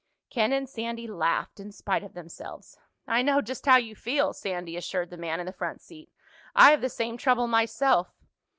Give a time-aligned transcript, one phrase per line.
[0.31, 2.79] Ken and Sandy laughed in spite of themselves.
[3.05, 6.11] "I know just how you feel," Sandy assured the man in the front seat.
[6.55, 8.11] "I have the same trouble myself."